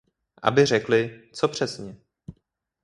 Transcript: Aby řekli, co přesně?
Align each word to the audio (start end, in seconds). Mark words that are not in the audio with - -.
Aby 0.41 0.65
řekli, 0.65 1.29
co 1.33 1.47
přesně? 1.47 1.95